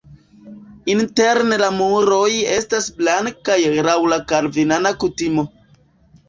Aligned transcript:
Interne 0.93 1.59
la 1.63 1.67
muroj 1.75 2.29
estas 2.55 2.87
blankaj 3.03 3.59
laŭ 3.89 3.95
la 4.15 4.19
kalvinana 4.33 4.95
kutimo. 5.05 5.47